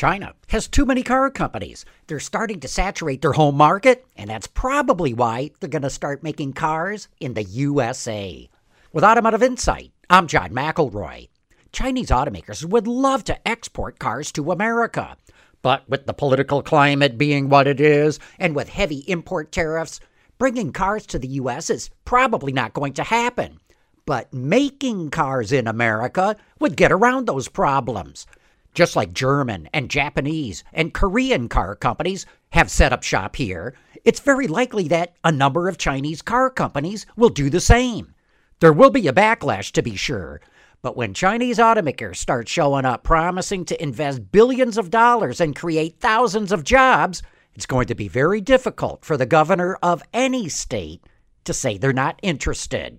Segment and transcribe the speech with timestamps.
[0.00, 1.84] China has too many car companies.
[2.06, 6.22] They're starting to saturate their home market, and that's probably why they're going to start
[6.22, 8.48] making cars in the USA.
[8.94, 11.28] With Automotive Insight, I'm John McElroy.
[11.70, 15.18] Chinese automakers would love to export cars to America.
[15.60, 20.00] But with the political climate being what it is, and with heavy import tariffs,
[20.38, 21.68] bringing cars to the U.S.
[21.68, 23.60] is probably not going to happen.
[24.06, 28.26] But making cars in America would get around those problems.
[28.72, 33.74] Just like German and Japanese and Korean car companies have set up shop here,
[34.04, 38.14] it's very likely that a number of Chinese car companies will do the same.
[38.60, 40.40] There will be a backlash, to be sure,
[40.82, 45.98] but when Chinese automakers start showing up promising to invest billions of dollars and create
[45.98, 47.22] thousands of jobs,
[47.54, 51.02] it's going to be very difficult for the governor of any state
[51.44, 52.98] to say they're not interested.